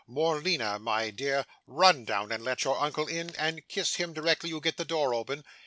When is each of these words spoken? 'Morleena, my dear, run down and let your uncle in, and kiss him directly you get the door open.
'Morleena, 0.07 0.79
my 0.79 1.11
dear, 1.11 1.45
run 1.67 2.03
down 2.05 2.31
and 2.31 2.43
let 2.43 2.63
your 2.63 2.79
uncle 2.79 3.05
in, 3.07 3.35
and 3.35 3.67
kiss 3.67 3.97
him 3.97 4.13
directly 4.13 4.49
you 4.49 4.59
get 4.59 4.77
the 4.77 4.83
door 4.83 5.13
open. 5.13 5.43